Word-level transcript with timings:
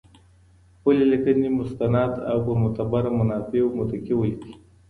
خپل 0.75 0.97
لیکنې 1.11 1.49
مستند 1.59 2.13
او 2.29 2.37
پر 2.45 2.53
معتبره 2.61 3.09
منابعو 3.17 3.75
متکي 3.77 4.13
ولیکئ. 4.17 4.53